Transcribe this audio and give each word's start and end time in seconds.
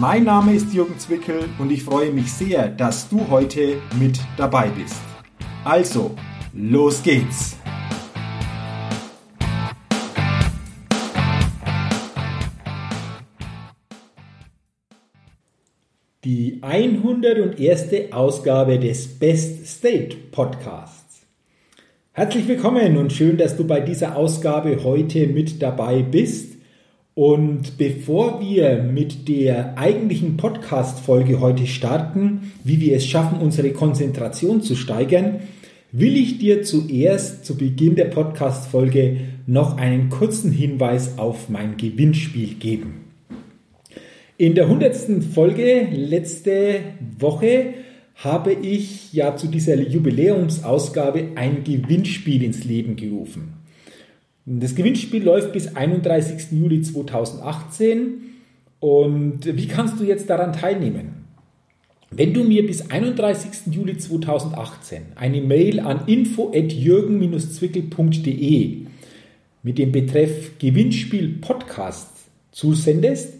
Mein 0.00 0.22
Name 0.22 0.54
ist 0.54 0.72
Jürgen 0.72 0.96
Zwickel 0.96 1.48
und 1.58 1.72
ich 1.72 1.82
freue 1.82 2.12
mich 2.12 2.32
sehr, 2.32 2.68
dass 2.68 3.08
du 3.08 3.28
heute 3.30 3.82
mit 3.98 4.20
dabei 4.36 4.68
bist. 4.68 5.00
Also, 5.64 6.14
los 6.52 7.02
geht's! 7.02 7.56
Die 16.22 16.60
101. 16.62 18.12
Ausgabe 18.12 18.78
des 18.78 19.18
Best 19.18 19.66
State 19.66 20.16
Podcasts. 20.30 21.26
Herzlich 22.12 22.46
willkommen 22.46 22.96
und 22.98 23.12
schön, 23.12 23.36
dass 23.36 23.56
du 23.56 23.66
bei 23.66 23.80
dieser 23.80 24.14
Ausgabe 24.14 24.84
heute 24.84 25.26
mit 25.26 25.60
dabei 25.60 26.02
bist. 26.02 26.47
Und 27.18 27.78
bevor 27.78 28.40
wir 28.40 28.80
mit 28.80 29.26
der 29.26 29.76
eigentlichen 29.76 30.36
Podcast-Folge 30.36 31.40
heute 31.40 31.66
starten, 31.66 32.52
wie 32.62 32.80
wir 32.80 32.94
es 32.94 33.08
schaffen, 33.08 33.40
unsere 33.40 33.72
Konzentration 33.72 34.62
zu 34.62 34.76
steigern, 34.76 35.40
will 35.90 36.16
ich 36.16 36.38
dir 36.38 36.62
zuerst 36.62 37.44
zu 37.44 37.56
Beginn 37.56 37.96
der 37.96 38.04
Podcast-Folge 38.04 39.16
noch 39.48 39.78
einen 39.78 40.10
kurzen 40.10 40.52
Hinweis 40.52 41.18
auf 41.18 41.48
mein 41.48 41.76
Gewinnspiel 41.76 42.54
geben. 42.54 43.06
In 44.36 44.54
der 44.54 44.66
100. 44.66 45.24
Folge 45.34 45.88
letzte 45.90 46.82
Woche 47.18 47.74
habe 48.14 48.52
ich 48.52 49.12
ja 49.12 49.34
zu 49.34 49.48
dieser 49.48 49.74
Jubiläumsausgabe 49.74 51.30
ein 51.34 51.64
Gewinnspiel 51.64 52.44
ins 52.44 52.62
Leben 52.62 52.94
gerufen. 52.94 53.57
Das 54.50 54.74
Gewinnspiel 54.74 55.22
läuft 55.22 55.52
bis 55.52 55.76
31. 55.76 56.52
Juli 56.52 56.80
2018. 56.80 58.22
Und 58.80 59.40
wie 59.44 59.66
kannst 59.66 60.00
du 60.00 60.04
jetzt 60.04 60.30
daran 60.30 60.54
teilnehmen? 60.54 61.26
Wenn 62.10 62.32
du 62.32 62.44
mir 62.44 62.66
bis 62.66 62.90
31. 62.90 63.74
Juli 63.74 63.98
2018 63.98 65.02
eine 65.16 65.42
Mail 65.42 65.80
an 65.80 66.06
info@jürgen-zwickel.de 66.06 68.86
mit 69.62 69.76
dem 69.76 69.92
Betreff 69.92 70.52
Gewinnspiel 70.58 71.40
Podcast 71.42 72.08
zusendest, 72.50 73.34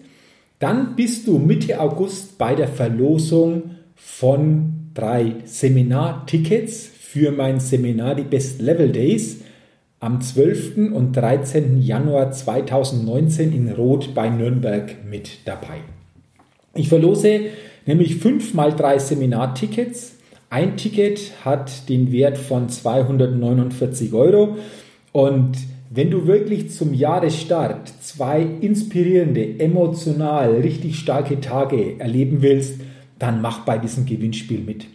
dann 0.59 0.95
bist 0.95 1.27
du 1.27 1.39
Mitte 1.39 1.81
August 1.81 2.36
bei 2.36 2.55
der 2.55 2.69
Verlosung 2.69 3.77
von 3.95 4.91
drei 4.92 5.36
Seminartickets 5.47 6.86
für 7.01 7.33
mein 7.33 7.61
Seminar 7.61 8.14
die 8.14 8.25
Best 8.25 8.61
Level 8.61 8.92
Days 8.92 9.39
am 10.01 10.21
12. 10.21 10.93
und 10.93 11.13
13. 11.17 11.81
Januar 11.81 12.31
2019 12.31 13.53
in 13.53 13.73
Rot 13.73 14.15
bei 14.15 14.29
Nürnberg 14.29 15.05
mit 15.05 15.41
dabei. 15.45 15.79
Ich 16.75 16.89
verlose 16.89 17.41
nämlich 17.85 18.17
fünf 18.17 18.55
mal 18.55 18.73
drei 18.73 18.99
Seminartickets. 18.99 20.15
Ein 20.51 20.77
Ticket 20.77 21.33
hat 21.45 21.89
den 21.89 22.13
Wert 22.13 22.39
von 22.39 22.69
249 22.69 24.13
Euro 24.13 24.57
und 25.13 25.57
wenn 25.91 26.11
du 26.11 26.27
wirklich 26.27 26.70
zum 26.70 26.95
Jahresstart 26.95 27.89
zwei 28.01 28.42
inspirierende, 28.42 29.58
emotional 29.58 30.57
richtig 30.57 30.98
starke 30.98 31.41
Tage 31.41 31.98
erleben 31.98 32.42
willst, 32.42 32.81
dann 33.19 33.41
mach 33.42 33.61
bei 33.61 33.79
diesem 33.79 34.07
Gewinnspiel 34.07 34.61
mit. 34.61 34.87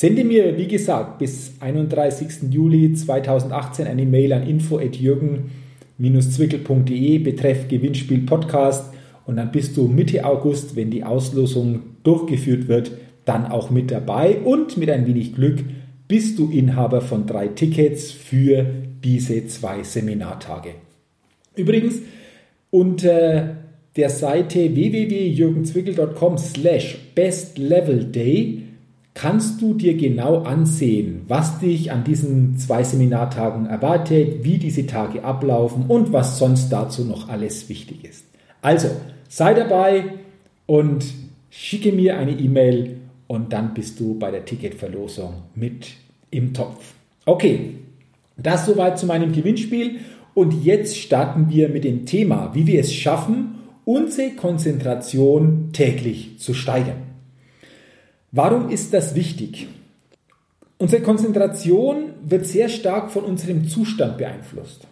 Sende 0.00 0.24
mir, 0.24 0.56
wie 0.56 0.66
gesagt, 0.66 1.18
bis 1.18 1.52
31. 1.60 2.50
Juli 2.50 2.94
2018 2.94 3.86
eine 3.86 4.06
Mail 4.06 4.32
an 4.32 4.48
info.jürgen-zwickel.de 4.48 7.18
betreff 7.18 7.68
Gewinnspiel 7.68 8.20
Podcast 8.20 8.94
und 9.26 9.36
dann 9.36 9.52
bist 9.52 9.76
du 9.76 9.88
Mitte 9.88 10.24
August, 10.24 10.74
wenn 10.74 10.90
die 10.90 11.04
Auslosung 11.04 11.82
durchgeführt 12.02 12.66
wird, 12.66 12.92
dann 13.26 13.44
auch 13.44 13.68
mit 13.68 13.90
dabei 13.90 14.38
und 14.38 14.78
mit 14.78 14.88
ein 14.88 15.06
wenig 15.06 15.34
Glück 15.34 15.62
bist 16.08 16.38
du 16.38 16.50
Inhaber 16.50 17.02
von 17.02 17.26
drei 17.26 17.48
Tickets 17.48 18.10
für 18.10 18.64
diese 19.04 19.48
zwei 19.48 19.82
Seminartage. 19.82 20.76
Übrigens, 21.56 21.96
unter 22.70 23.58
der 23.96 24.08
Seite 24.08 24.74
www.jürgenzwickel.com 24.74 26.38
slash 26.38 26.96
bestlevelday 27.14 28.69
kannst 29.14 29.60
du 29.60 29.74
dir 29.74 29.96
genau 29.96 30.42
ansehen, 30.42 31.22
was 31.26 31.58
dich 31.58 31.90
an 31.92 32.04
diesen 32.04 32.58
zwei 32.58 32.84
Seminartagen 32.84 33.66
erwartet, 33.66 34.44
wie 34.44 34.58
diese 34.58 34.86
Tage 34.86 35.24
ablaufen 35.24 35.86
und 35.88 36.12
was 36.12 36.38
sonst 36.38 36.70
dazu 36.70 37.04
noch 37.04 37.28
alles 37.28 37.68
wichtig 37.68 38.04
ist. 38.04 38.24
Also, 38.62 38.88
sei 39.28 39.54
dabei 39.54 40.04
und 40.66 41.04
schicke 41.50 41.92
mir 41.92 42.16
eine 42.16 42.32
E-Mail 42.32 42.98
und 43.26 43.52
dann 43.52 43.74
bist 43.74 43.98
du 44.00 44.18
bei 44.18 44.30
der 44.30 44.44
Ticketverlosung 44.44 45.34
mit 45.54 45.88
im 46.30 46.54
Topf. 46.54 46.94
Okay, 47.26 47.76
das 48.36 48.66
soweit 48.66 48.98
zu 48.98 49.06
meinem 49.06 49.32
Gewinnspiel 49.32 50.00
und 50.34 50.64
jetzt 50.64 50.96
starten 50.96 51.50
wir 51.50 51.68
mit 51.68 51.84
dem 51.84 52.06
Thema, 52.06 52.54
wie 52.54 52.66
wir 52.66 52.80
es 52.80 52.94
schaffen, 52.94 53.56
unsere 53.84 54.30
Konzentration 54.30 55.70
täglich 55.72 56.38
zu 56.38 56.54
steigern. 56.54 57.09
Warum 58.32 58.68
ist 58.68 58.94
das 58.94 59.14
wichtig? 59.14 59.68
Unsere 60.78 61.02
Konzentration 61.02 62.10
wird 62.24 62.46
sehr 62.46 62.68
stark 62.68 63.10
von 63.10 63.24
unserem 63.24 63.66
Zustand 63.66 64.18
beeinflusst. 64.18 64.86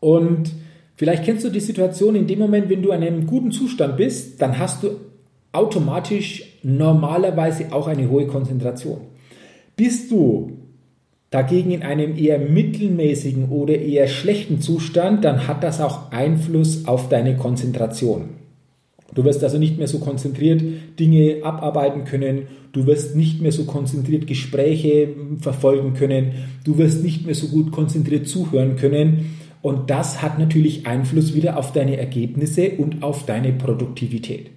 Und 0.00 0.52
vielleicht 0.96 1.24
kennst 1.24 1.44
du 1.44 1.50
die 1.50 1.60
Situation 1.60 2.14
in 2.14 2.26
dem 2.26 2.38
Moment, 2.38 2.70
wenn 2.70 2.82
du 2.82 2.92
in 2.92 3.02
einem 3.02 3.26
guten 3.26 3.50
Zustand 3.50 3.96
bist, 3.96 4.40
dann 4.40 4.58
hast 4.58 4.82
du 4.82 5.00
automatisch 5.52 6.58
normalerweise 6.62 7.72
auch 7.72 7.88
eine 7.88 8.08
hohe 8.08 8.26
Konzentration. 8.26 9.00
Bist 9.76 10.10
du 10.10 10.58
dagegen 11.30 11.72
in 11.72 11.82
einem 11.82 12.16
eher 12.16 12.38
mittelmäßigen 12.38 13.50
oder 13.50 13.76
eher 13.76 14.06
schlechten 14.06 14.60
Zustand, 14.60 15.24
dann 15.24 15.46
hat 15.46 15.62
das 15.62 15.80
auch 15.80 16.10
Einfluss 16.12 16.86
auf 16.86 17.08
deine 17.08 17.36
Konzentration. 17.36 18.37
Du 19.14 19.24
wirst 19.24 19.42
also 19.42 19.58
nicht 19.58 19.78
mehr 19.78 19.88
so 19.88 19.98
konzentriert 19.98 20.62
Dinge 20.98 21.38
abarbeiten 21.42 22.04
können. 22.04 22.48
Du 22.72 22.86
wirst 22.86 23.16
nicht 23.16 23.40
mehr 23.40 23.52
so 23.52 23.64
konzentriert 23.64 24.26
Gespräche 24.26 25.08
verfolgen 25.40 25.94
können. 25.94 26.32
Du 26.64 26.76
wirst 26.78 27.02
nicht 27.02 27.24
mehr 27.24 27.34
so 27.34 27.48
gut 27.48 27.72
konzentriert 27.72 28.28
zuhören 28.28 28.76
können. 28.76 29.36
Und 29.62 29.90
das 29.90 30.22
hat 30.22 30.38
natürlich 30.38 30.86
Einfluss 30.86 31.34
wieder 31.34 31.56
auf 31.56 31.72
deine 31.72 31.96
Ergebnisse 31.96 32.72
und 32.78 33.02
auf 33.02 33.26
deine 33.26 33.52
Produktivität. 33.52 34.50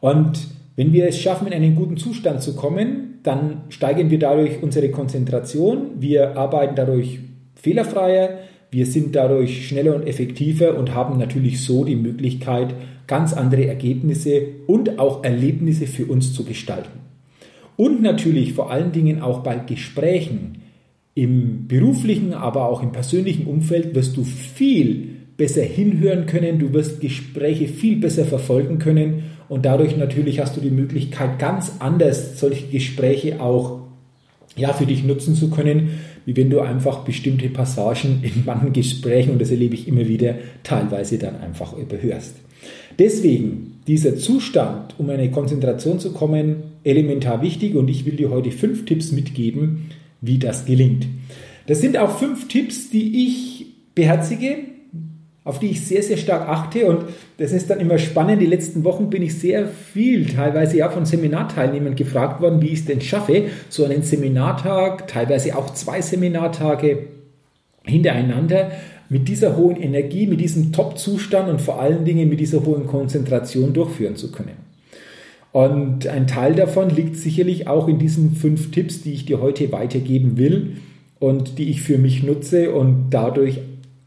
Und 0.00 0.48
wenn 0.76 0.92
wir 0.92 1.06
es 1.06 1.18
schaffen, 1.18 1.46
in 1.46 1.52
einen 1.52 1.74
guten 1.74 1.96
Zustand 1.96 2.42
zu 2.42 2.54
kommen, 2.54 3.20
dann 3.22 3.62
steigern 3.68 4.10
wir 4.10 4.18
dadurch 4.18 4.62
unsere 4.62 4.90
Konzentration. 4.90 6.00
Wir 6.00 6.36
arbeiten 6.36 6.74
dadurch 6.74 7.20
fehlerfreier. 7.54 8.38
Wir 8.70 8.86
sind 8.86 9.16
dadurch 9.16 9.66
schneller 9.66 9.96
und 9.96 10.06
effektiver 10.06 10.78
und 10.78 10.94
haben 10.94 11.18
natürlich 11.18 11.60
so 11.60 11.84
die 11.84 11.96
Möglichkeit, 11.96 12.74
ganz 13.06 13.32
andere 13.32 13.66
Ergebnisse 13.66 14.42
und 14.66 14.98
auch 15.00 15.24
Erlebnisse 15.24 15.86
für 15.86 16.06
uns 16.06 16.32
zu 16.32 16.44
gestalten. 16.44 17.00
Und 17.76 18.02
natürlich 18.02 18.52
vor 18.52 18.70
allen 18.70 18.92
Dingen 18.92 19.20
auch 19.20 19.40
bei 19.40 19.56
Gesprächen 19.56 20.62
im 21.14 21.66
beruflichen, 21.66 22.32
aber 22.32 22.68
auch 22.68 22.82
im 22.82 22.92
persönlichen 22.92 23.46
Umfeld 23.46 23.94
wirst 23.94 24.16
du 24.16 24.22
viel 24.22 25.08
besser 25.36 25.62
hinhören 25.62 26.26
können, 26.26 26.58
du 26.58 26.72
wirst 26.72 27.00
Gespräche 27.00 27.66
viel 27.66 27.96
besser 27.96 28.24
verfolgen 28.24 28.78
können 28.78 29.24
und 29.48 29.64
dadurch 29.64 29.96
natürlich 29.96 30.38
hast 30.38 30.56
du 30.56 30.60
die 30.60 30.70
Möglichkeit, 30.70 31.38
ganz 31.38 31.76
anders 31.80 32.38
solche 32.38 32.66
Gespräche 32.66 33.40
auch 33.40 33.79
ja, 34.56 34.72
für 34.72 34.86
dich 34.86 35.04
nutzen 35.04 35.34
zu 35.34 35.50
können, 35.50 36.00
wie 36.26 36.36
wenn 36.36 36.50
du 36.50 36.60
einfach 36.60 37.04
bestimmte 37.04 37.48
Passagen 37.48 38.20
in 38.22 38.44
manchen 38.44 38.72
Gesprächen, 38.72 39.30
und 39.30 39.40
das 39.40 39.50
erlebe 39.50 39.74
ich 39.74 39.88
immer 39.88 40.06
wieder, 40.08 40.34
teilweise 40.62 41.18
dann 41.18 41.36
einfach 41.40 41.76
überhörst. 41.76 42.34
Deswegen 42.98 43.78
dieser 43.86 44.16
Zustand, 44.16 44.94
um 44.98 45.08
eine 45.08 45.30
Konzentration 45.30 45.98
zu 45.98 46.12
kommen, 46.12 46.56
elementar 46.84 47.42
wichtig 47.42 47.74
und 47.74 47.88
ich 47.88 48.04
will 48.04 48.16
dir 48.16 48.30
heute 48.30 48.50
fünf 48.50 48.84
Tipps 48.84 49.12
mitgeben, 49.12 49.86
wie 50.20 50.38
das 50.38 50.66
gelingt. 50.66 51.06
Das 51.66 51.80
sind 51.80 51.96
auch 51.96 52.18
fünf 52.18 52.48
Tipps, 52.48 52.90
die 52.90 53.26
ich 53.26 53.66
beherzige, 53.94 54.56
auf 55.50 55.58
die 55.58 55.70
ich 55.70 55.84
sehr, 55.84 56.00
sehr 56.04 56.16
stark 56.16 56.48
achte. 56.48 56.86
Und 56.86 57.06
das 57.38 57.50
ist 57.50 57.68
dann 57.68 57.80
immer 57.80 57.98
spannend. 57.98 58.40
Die 58.40 58.46
letzten 58.46 58.84
Wochen 58.84 59.10
bin 59.10 59.20
ich 59.20 59.36
sehr 59.36 59.66
viel, 59.66 60.26
teilweise 60.26 60.76
ja 60.76 60.88
von 60.90 61.04
Seminarteilnehmern 61.04 61.96
gefragt 61.96 62.40
worden, 62.40 62.62
wie 62.62 62.68
ich 62.68 62.78
es 62.80 62.84
denn 62.84 63.00
schaffe, 63.00 63.46
so 63.68 63.84
einen 63.84 64.04
Seminartag, 64.04 65.08
teilweise 65.08 65.58
auch 65.58 65.74
zwei 65.74 66.00
Seminartage 66.00 67.08
hintereinander 67.82 68.70
mit 69.08 69.26
dieser 69.26 69.56
hohen 69.56 69.74
Energie, 69.74 70.28
mit 70.28 70.40
diesem 70.40 70.70
Top-Zustand 70.70 71.48
und 71.48 71.60
vor 71.60 71.80
allen 71.80 72.04
Dingen 72.04 72.28
mit 72.28 72.38
dieser 72.38 72.64
hohen 72.64 72.86
Konzentration 72.86 73.72
durchführen 73.72 74.14
zu 74.14 74.30
können. 74.30 74.70
Und 75.50 76.06
ein 76.06 76.28
Teil 76.28 76.54
davon 76.54 76.90
liegt 76.90 77.16
sicherlich 77.16 77.66
auch 77.66 77.88
in 77.88 77.98
diesen 77.98 78.36
fünf 78.36 78.70
Tipps, 78.70 79.02
die 79.02 79.14
ich 79.14 79.26
dir 79.26 79.40
heute 79.40 79.72
weitergeben 79.72 80.38
will 80.38 80.76
und 81.18 81.58
die 81.58 81.70
ich 81.70 81.82
für 81.82 81.98
mich 81.98 82.22
nutze 82.22 82.70
und 82.70 83.10
dadurch 83.10 83.58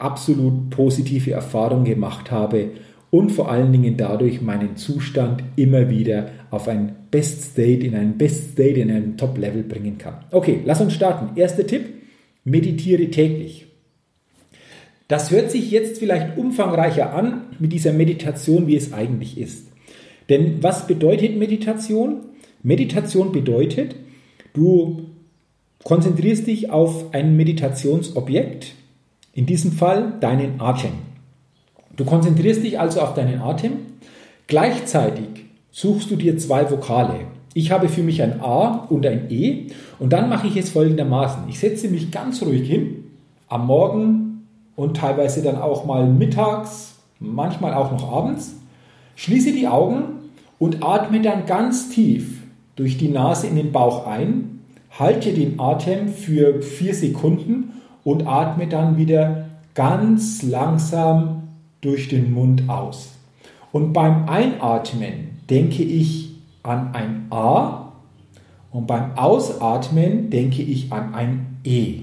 absolut 0.03 0.69
positive 0.69 1.31
Erfahrungen 1.31 1.85
gemacht 1.85 2.29
habe 2.31 2.71
und 3.09 3.31
vor 3.31 3.49
allen 3.51 3.71
Dingen 3.71 3.95
dadurch 3.95 4.41
meinen 4.41 4.75
Zustand 4.75 5.43
immer 5.55 5.89
wieder 5.89 6.29
auf 6.49 6.67
ein 6.67 6.95
Best 7.11 7.51
State, 7.51 7.85
in 7.85 7.95
einen 7.95 8.17
Best 8.17 8.53
State, 8.53 8.79
in 8.79 8.89
einen 8.89 9.17
Top 9.17 9.37
Level 9.37 9.63
bringen 9.63 9.97
kann. 9.97 10.25
Okay, 10.31 10.61
lass 10.65 10.81
uns 10.81 10.93
starten. 10.93 11.39
Erster 11.39 11.67
Tipp, 11.67 11.85
meditiere 12.43 13.09
täglich. 13.09 13.67
Das 15.07 15.31
hört 15.31 15.51
sich 15.51 15.69
jetzt 15.69 15.99
vielleicht 15.99 16.37
umfangreicher 16.37 17.13
an 17.13 17.43
mit 17.59 17.71
dieser 17.71 17.93
Meditation, 17.93 18.67
wie 18.67 18.75
es 18.75 18.93
eigentlich 18.93 19.37
ist. 19.37 19.67
Denn 20.29 20.63
was 20.63 20.87
bedeutet 20.87 21.37
Meditation? 21.37 22.21
Meditation 22.63 23.31
bedeutet, 23.31 23.95
du 24.53 25.09
konzentrierst 25.83 26.47
dich 26.47 26.71
auf 26.71 27.13
ein 27.13 27.35
Meditationsobjekt, 27.35 28.73
in 29.33 29.45
diesem 29.45 29.71
Fall 29.71 30.13
deinen 30.19 30.61
Atem. 30.61 30.91
Du 31.95 32.05
konzentrierst 32.05 32.63
dich 32.63 32.79
also 32.79 33.01
auf 33.01 33.13
deinen 33.13 33.41
Atem. 33.41 33.73
Gleichzeitig 34.47 35.45
suchst 35.71 36.09
du 36.11 36.15
dir 36.15 36.37
zwei 36.37 36.69
Vokale. 36.69 37.25
Ich 37.53 37.71
habe 37.71 37.87
für 37.87 38.01
mich 38.01 38.21
ein 38.21 38.41
A 38.41 38.85
und 38.89 39.05
ein 39.05 39.29
E 39.29 39.67
und 39.99 40.13
dann 40.13 40.29
mache 40.29 40.47
ich 40.47 40.57
es 40.57 40.71
folgendermaßen. 40.71 41.43
Ich 41.49 41.59
setze 41.59 41.87
mich 41.87 42.11
ganz 42.11 42.41
ruhig 42.41 42.67
hin, 42.67 43.11
am 43.47 43.67
Morgen 43.67 44.47
und 44.75 44.97
teilweise 44.97 45.43
dann 45.43 45.57
auch 45.57 45.85
mal 45.85 46.07
mittags, 46.07 46.95
manchmal 47.19 47.73
auch 47.73 47.91
noch 47.91 48.11
abends, 48.11 48.55
schließe 49.15 49.51
die 49.51 49.67
Augen 49.67 50.03
und 50.57 50.83
atme 50.83 51.21
dann 51.21 51.45
ganz 51.45 51.89
tief 51.89 52.41
durch 52.75 52.97
die 52.97 53.09
Nase 53.09 53.45
in 53.47 53.55
den 53.55 53.71
Bauch 53.71 54.07
ein, 54.07 54.61
halte 54.97 55.31
den 55.33 55.59
Atem 55.59 56.07
für 56.07 56.61
vier 56.63 56.95
Sekunden 56.95 57.72
und 58.03 58.27
atme 58.27 58.67
dann 58.67 58.97
wieder 58.97 59.45
ganz 59.73 60.43
langsam 60.43 61.43
durch 61.81 62.07
den 62.07 62.33
Mund 62.33 62.69
aus. 62.69 63.13
Und 63.71 63.93
beim 63.93 64.29
Einatmen 64.29 65.39
denke 65.49 65.83
ich 65.83 66.35
an 66.61 66.93
ein 66.93 67.27
A 67.29 67.93
und 68.71 68.87
beim 68.87 69.17
Ausatmen 69.17 70.29
denke 70.29 70.61
ich 70.61 70.91
an 70.91 71.13
ein 71.13 71.57
E. 71.63 72.01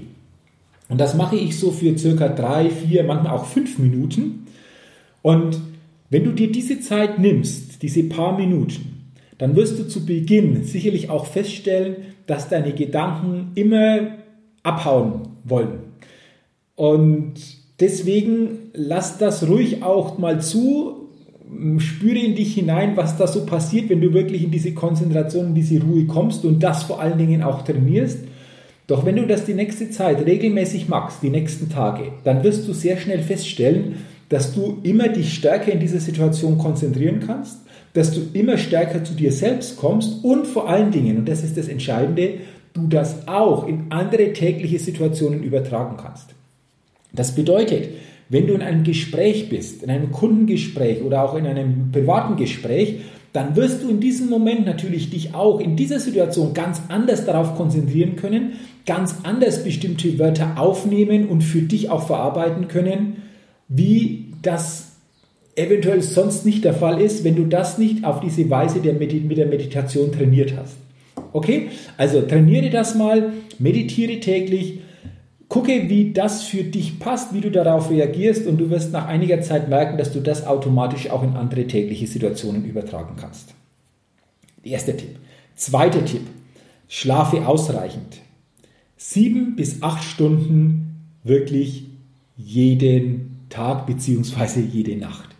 Und 0.89 0.99
das 0.99 1.15
mache 1.15 1.37
ich 1.37 1.57
so 1.57 1.71
für 1.71 1.97
circa 1.97 2.27
drei, 2.27 2.69
vier, 2.69 3.03
manchmal 3.03 3.33
auch 3.33 3.45
fünf 3.45 3.79
Minuten. 3.79 4.47
Und 5.21 5.59
wenn 6.09 6.25
du 6.25 6.31
dir 6.31 6.51
diese 6.51 6.81
Zeit 6.81 7.19
nimmst, 7.19 7.81
diese 7.81 8.03
paar 8.03 8.37
Minuten, 8.37 9.13
dann 9.37 9.55
wirst 9.55 9.79
du 9.79 9.87
zu 9.87 10.05
Beginn 10.05 10.65
sicherlich 10.65 11.09
auch 11.09 11.25
feststellen, 11.25 11.95
dass 12.27 12.49
deine 12.49 12.73
Gedanken 12.73 13.51
immer 13.55 14.17
abhauen 14.63 15.29
wollen. 15.45 15.90
Und 16.81 17.33
deswegen 17.79 18.71
lass 18.73 19.19
das 19.19 19.47
ruhig 19.47 19.83
auch 19.83 20.17
mal 20.17 20.41
zu, 20.41 21.09
spüre 21.77 22.17
in 22.17 22.33
dich 22.33 22.55
hinein, 22.55 22.97
was 22.97 23.17
da 23.17 23.27
so 23.27 23.45
passiert, 23.45 23.87
wenn 23.89 24.01
du 24.01 24.15
wirklich 24.15 24.43
in 24.43 24.49
diese 24.49 24.73
Konzentration, 24.73 25.49
in 25.49 25.53
diese 25.53 25.79
Ruhe 25.79 26.07
kommst 26.07 26.43
und 26.43 26.63
das 26.63 26.81
vor 26.81 26.99
allen 26.99 27.19
Dingen 27.19 27.43
auch 27.43 27.61
trainierst. 27.61 28.21
Doch 28.87 29.05
wenn 29.05 29.17
du 29.17 29.27
das 29.27 29.45
die 29.45 29.53
nächste 29.53 29.91
Zeit 29.91 30.25
regelmäßig 30.25 30.89
machst, 30.89 31.21
die 31.21 31.29
nächsten 31.29 31.69
Tage, 31.69 32.13
dann 32.23 32.43
wirst 32.43 32.67
du 32.67 32.73
sehr 32.73 32.97
schnell 32.97 33.21
feststellen, 33.21 33.97
dass 34.29 34.55
du 34.55 34.79
immer 34.81 35.07
dich 35.09 35.35
stärker 35.35 35.71
in 35.71 35.79
dieser 35.79 35.99
Situation 35.99 36.57
konzentrieren 36.57 37.19
kannst, 37.19 37.59
dass 37.93 38.11
du 38.11 38.21
immer 38.33 38.57
stärker 38.57 39.03
zu 39.03 39.13
dir 39.13 39.31
selbst 39.31 39.77
kommst 39.77 40.25
und 40.25 40.47
vor 40.47 40.67
allen 40.67 40.89
Dingen, 40.89 41.19
und 41.19 41.29
das 41.29 41.43
ist 41.43 41.57
das 41.57 41.67
Entscheidende, 41.67 42.39
du 42.73 42.87
das 42.87 43.27
auch 43.27 43.67
in 43.67 43.83
andere 43.91 44.33
tägliche 44.33 44.79
Situationen 44.79 45.43
übertragen 45.43 45.97
kannst. 46.01 46.33
Das 47.13 47.35
bedeutet, 47.35 47.89
wenn 48.29 48.47
du 48.47 48.53
in 48.53 48.61
einem 48.61 48.83
Gespräch 48.83 49.49
bist, 49.49 49.83
in 49.83 49.89
einem 49.89 50.11
Kundengespräch 50.11 51.01
oder 51.01 51.23
auch 51.23 51.35
in 51.35 51.45
einem 51.45 51.91
privaten 51.91 52.37
Gespräch, 52.37 53.01
dann 53.33 53.55
wirst 53.55 53.83
du 53.83 53.89
in 53.89 53.99
diesem 53.99 54.29
Moment 54.29 54.65
natürlich 54.65 55.09
dich 55.09 55.33
auch 55.33 55.59
in 55.59 55.75
dieser 55.75 55.99
Situation 55.99 56.53
ganz 56.53 56.81
anders 56.89 57.25
darauf 57.25 57.55
konzentrieren 57.55 58.15
können, 58.15 58.53
ganz 58.85 59.15
anders 59.23 59.63
bestimmte 59.63 60.19
Wörter 60.19 60.59
aufnehmen 60.59 61.27
und 61.27 61.41
für 61.41 61.61
dich 61.61 61.89
auch 61.89 62.07
verarbeiten 62.07 62.67
können, 62.67 63.23
wie 63.67 64.33
das 64.41 64.91
eventuell 65.55 66.01
sonst 66.01 66.45
nicht 66.45 66.63
der 66.63 66.73
Fall 66.73 67.01
ist, 67.01 67.23
wenn 67.23 67.35
du 67.35 67.45
das 67.45 67.77
nicht 67.77 68.03
auf 68.03 68.19
diese 68.19 68.49
Weise 68.49 68.79
der 68.79 68.93
mit 68.93 69.37
der 69.37 69.45
Meditation 69.45 70.11
trainiert 70.11 70.53
hast. 70.57 70.75
Okay? 71.33 71.67
Also 71.97 72.21
trainiere 72.21 72.69
das 72.69 72.95
mal, 72.95 73.33
meditiere 73.59 74.19
täglich, 74.19 74.79
Gucke, 75.51 75.89
wie 75.89 76.13
das 76.13 76.43
für 76.43 76.63
dich 76.63 76.97
passt, 76.97 77.33
wie 77.33 77.41
du 77.41 77.51
darauf 77.51 77.89
reagierst 77.89 78.47
und 78.47 78.55
du 78.55 78.69
wirst 78.69 78.93
nach 78.93 79.07
einiger 79.07 79.41
Zeit 79.41 79.67
merken, 79.67 79.97
dass 79.97 80.13
du 80.13 80.21
das 80.21 80.47
automatisch 80.47 81.09
auch 81.09 81.23
in 81.23 81.35
andere 81.35 81.67
tägliche 81.67 82.07
Situationen 82.07 82.63
übertragen 82.63 83.17
kannst. 83.19 83.53
Erster 84.63 84.95
Tipp. 84.95 85.17
Zweiter 85.55 86.05
Tipp. 86.05 86.21
Schlafe 86.87 87.45
ausreichend. 87.45 88.21
Sieben 88.95 89.57
bis 89.57 89.83
acht 89.83 90.05
Stunden 90.05 90.95
wirklich 91.25 91.83
jeden 92.37 93.45
Tag 93.49 93.87
bzw. 93.87 94.61
jede 94.61 94.95
Nacht. 94.95 95.30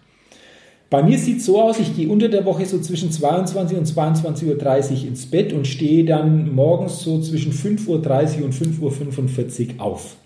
Bei 0.91 1.01
mir 1.01 1.17
sieht 1.17 1.37
es 1.37 1.45
so 1.45 1.61
aus, 1.61 1.79
ich 1.79 1.95
gehe 1.95 2.09
unter 2.09 2.27
der 2.27 2.43
Woche 2.43 2.65
so 2.65 2.77
zwischen 2.77 3.13
22 3.13 3.77
und 3.77 3.87
22.30 3.87 4.91
Uhr 4.91 5.07
ins 5.07 5.25
Bett 5.25 5.53
und 5.53 5.65
stehe 5.65 6.03
dann 6.03 6.53
morgens 6.53 6.99
so 6.99 7.21
zwischen 7.21 7.53
5.30 7.53 8.39
Uhr 8.39 8.45
und 8.45 8.53
5.45 8.53 9.77
Uhr 9.77 9.81
auf. 9.81 10.17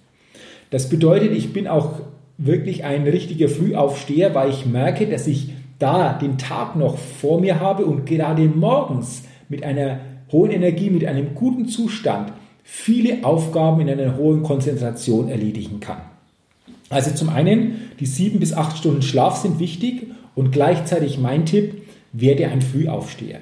Das 0.72 0.90
bedeutet, 0.90 1.34
ich 1.34 1.54
bin 1.54 1.68
auch 1.68 2.02
wirklich 2.40 2.84
ein 2.84 3.04
richtiger 3.04 3.48
Frühaufsteher, 3.48 4.34
weil 4.34 4.50
ich 4.50 4.66
merke, 4.66 5.06
dass 5.06 5.28
ich 5.28 5.52
da 5.78 6.14
den 6.14 6.40
Tag 6.40 6.76
noch 6.76 6.98
vor 6.98 7.40
mir 7.40 7.60
habe 7.60 7.86
und 7.86 8.08
gerade 8.08 8.48
morgens 8.48 9.22
mit 9.50 9.62
einer 9.62 10.00
hohen 10.32 10.50
Energie, 10.50 10.90
mit 10.90 11.06
einem 11.06 11.36
guten 11.36 11.68
Zustand 11.68 12.34
viele 12.64 13.24
Aufgaben 13.24 13.82
in 13.82 13.90
einer 13.92 14.18
hohen 14.18 14.42
Konzentration 14.42 15.30
erledigen 15.30 15.80
kann. 15.80 16.15
Also 16.96 17.12
zum 17.12 17.28
einen, 17.28 17.92
die 18.00 18.06
sieben 18.06 18.40
bis 18.40 18.54
acht 18.54 18.78
Stunden 18.78 19.02
Schlaf 19.02 19.36
sind 19.42 19.60
wichtig 19.60 20.08
und 20.34 20.54
gleichzeitig 20.54 21.20
mein 21.20 21.46
Tipp, 21.46 21.82
werde 22.14 22.48
ein 22.48 22.62
Frühaufsteher. 22.62 23.42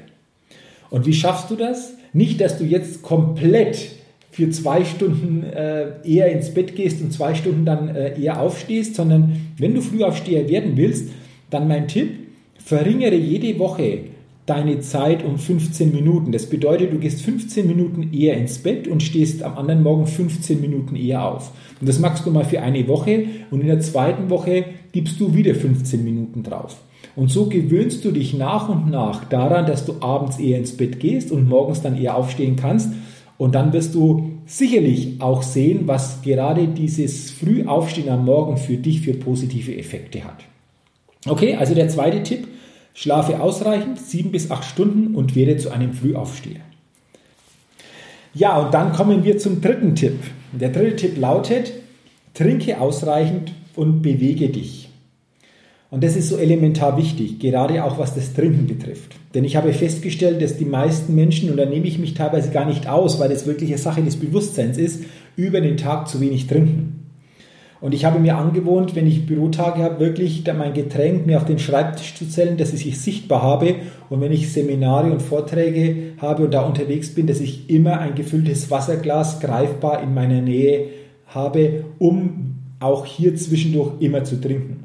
Und 0.90 1.06
wie 1.06 1.14
schaffst 1.14 1.52
du 1.52 1.56
das? 1.56 1.94
Nicht, 2.14 2.42
dass 2.42 2.58
du 2.58 2.64
jetzt 2.64 3.04
komplett 3.04 3.92
für 4.32 4.50
zwei 4.50 4.84
Stunden 4.84 5.44
äh, 5.44 5.86
eher 6.04 6.32
ins 6.32 6.52
Bett 6.52 6.76
gehst 6.76 7.00
und 7.04 7.14
zwei 7.14 7.36
Stunden 7.36 7.64
dann 7.64 7.96
äh, 7.96 8.20
eher 8.20 8.42
aufstehst, 8.42 8.96
sondern 8.96 9.52
wenn 9.60 9.76
du 9.76 9.82
Frühaufsteher 9.82 10.50
werden 10.50 10.76
willst, 10.76 11.10
dann 11.52 11.68
mein 11.68 11.88
Tipp, 11.88 12.10
verringere 12.58 13.14
jede 13.14 13.60
Woche 13.60 14.00
deine 14.46 14.80
Zeit 14.82 15.24
um 15.24 15.38
15 15.38 15.92
Minuten. 15.94 16.32
Das 16.32 16.48
bedeutet, 16.48 16.92
du 16.92 17.00
gehst 17.00 17.22
15 17.22 17.66
Minuten 17.66 18.12
eher 18.14 18.38
ins 18.38 18.60
Bett 18.60 18.88
und 18.88 19.02
stehst 19.02 19.42
am 19.44 19.58
anderen 19.58 19.84
Morgen 19.84 20.06
15 20.06 20.60
Minuten 20.60 20.96
eher 20.96 21.26
auf. 21.26 21.52
Und 21.80 21.88
das 21.88 22.00
machst 22.00 22.26
du 22.26 22.32
mal 22.32 22.44
für 22.44 22.62
eine 22.62 22.88
Woche 22.88 23.26
und 23.52 23.62
in 23.62 23.68
der 23.68 23.80
zweiten 23.80 24.30
Woche 24.30 24.66
gibst 24.92 25.20
du 25.20 25.34
wieder 25.34 25.56
15 25.56 26.04
Minuten 26.04 26.44
drauf. 26.44 26.78
Und 27.16 27.30
so 27.30 27.46
gewöhnst 27.46 28.04
du 28.06 28.12
dich 28.12 28.34
nach 28.34 28.70
und 28.70 28.90
nach 28.90 29.26
daran, 29.26 29.66
dass 29.66 29.86
du 29.86 29.96
abends 30.02 30.40
eher 30.40 30.58
ins 30.58 30.76
Bett 30.76 31.00
gehst 31.00 31.32
und 31.32 31.48
morgens 31.48 31.82
dann 31.82 31.98
eher 31.98 32.18
aufstehen 32.18 32.56
kannst. 32.56 32.90
Und 33.38 33.56
dann 33.56 33.72
wirst 33.72 33.94
du 33.96 34.32
sicherlich 34.46 35.22
auch 35.22 35.44
sehen, 35.44 35.82
was 35.86 36.22
gerade 36.22 36.68
dieses 36.68 37.32
Frühaufstehen 37.32 38.10
am 38.10 38.26
Morgen 38.26 38.58
für 38.58 38.78
dich 38.78 39.02
für 39.02 39.14
positive 39.14 39.78
Effekte 39.78 40.24
hat. 40.24 40.44
Okay, 41.28 41.56
also 41.56 41.74
der 41.74 41.88
zweite 41.88 42.24
Tipp, 42.24 42.48
Schlafe 42.94 43.42
ausreichend, 43.42 44.00
sieben 44.00 44.32
bis 44.32 44.52
acht 44.52 44.66
Stunden 44.66 45.16
und 45.16 45.36
werde 45.36 45.58
zu 45.58 45.72
einem 45.72 45.94
Frühaufsteher. 45.94 46.62
Ja, 48.34 48.58
und 48.58 48.74
dann 48.74 48.94
kommen 48.94 49.24
wir 49.24 49.38
zum 49.38 49.62
dritten 49.62 49.96
Tipp. 49.96 50.20
Der 50.52 50.70
dritte 50.70 50.96
Tipp 50.96 51.18
lautet, 51.18 51.74
trinke 52.34 52.80
ausreichend 52.80 53.54
und 53.76 54.02
bewege 54.02 54.50
dich. 54.50 54.90
Und 55.92 56.04
das 56.04 56.16
ist 56.16 56.30
so 56.30 56.38
elementar 56.38 56.98
wichtig, 56.98 57.38
gerade 57.38 57.84
auch 57.84 58.00
was 58.00 58.16
das 58.16 58.34
Trinken 58.34 58.66
betrifft. 58.66 59.16
Denn 59.36 59.44
ich 59.44 59.56
habe 59.56 59.74
festgestellt, 59.74 60.42
dass 60.42 60.58
die 60.58 60.66
meisten 60.66 61.14
Menschen, 61.14 61.52
und 61.52 61.58
da 61.58 61.66
nehme 61.66 61.86
ich 61.86 62.00
mich 62.00 62.16
teilweise 62.16 62.50
gar 62.50 62.66
nicht 62.66 62.88
aus, 62.88 63.20
weil 63.20 63.30
das 63.30 63.46
wirklich 63.46 63.70
eine 63.70 63.78
Sache 63.78 64.02
des 64.02 64.16
Bewusstseins 64.16 64.80
ist, 64.80 65.04
über 65.36 65.62
den 65.62 65.78
Tag 65.78 66.08
zu 66.08 66.20
wenig 66.20 66.48
trinken. 66.48 67.03
Und 67.84 67.94
ich 67.94 68.06
habe 68.06 68.18
mir 68.18 68.38
angewohnt, 68.38 68.96
wenn 68.96 69.08
ich 69.08 69.26
Bürotage 69.26 69.84
habe, 69.84 70.00
wirklich 70.00 70.46
mein 70.58 70.74
Getränk 70.74 71.26
mir 71.26 71.36
auf 71.36 71.44
den 71.44 71.60
Schreibtisch 71.60 72.16
zu 72.16 72.26
zählen, 72.30 72.56
dass 72.56 72.72
ich 72.72 72.88
es 72.88 73.04
sichtbar 73.04 73.42
habe. 73.42 73.76
Und 74.10 74.22
wenn 74.22 74.32
ich 74.32 74.54
Seminare 74.54 75.12
und 75.12 75.22
Vorträge 75.22 76.14
habe 76.18 76.46
und 76.46 76.54
da 76.54 76.62
unterwegs 76.62 77.14
bin, 77.14 77.28
dass 77.28 77.42
ich 77.42 77.70
immer 77.70 78.00
ein 78.00 78.16
gefülltes 78.16 78.72
Wasserglas 78.72 79.42
greifbar 79.42 80.02
in 80.02 80.14
meiner 80.14 80.40
Nähe 80.40 80.86
habe, 81.28 81.84
um 82.00 82.56
auch 82.80 83.06
hier 83.06 83.36
zwischendurch 83.36 84.00
immer 84.00 84.24
zu 84.24 84.40
trinken. 84.40 84.84